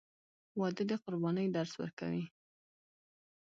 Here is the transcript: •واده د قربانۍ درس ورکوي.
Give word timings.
•واده 0.59 0.83
د 0.89 0.91
قربانۍ 1.03 1.47
درس 1.55 1.73
ورکوي. 1.81 2.25